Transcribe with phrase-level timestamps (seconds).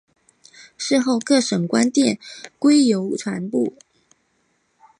[0.79, 2.17] 嗣后各省官电
[2.57, 3.77] 归邮传部。